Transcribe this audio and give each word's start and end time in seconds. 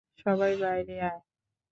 সবাই 0.19 0.53
বাইরে 0.61 0.95
আয়। 1.01 1.19